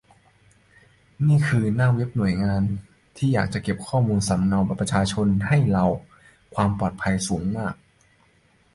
[1.27, 2.63] นี่คือหน้าเวบของหน่วยงาน
[3.17, 5.85] ที่อยากจะเก็บข้อมูลสำเนาบัตรประชาชนให้เรา
[6.55, 7.87] ความปลอดภัยสูงมากเลย